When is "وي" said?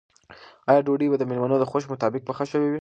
2.69-2.79